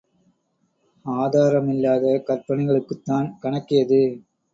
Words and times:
ஆதாரமில்லாத 1.05 2.13
கற்பனைகளுக்குத்தான் 2.27 3.29
கணக்கேது? 3.43 4.01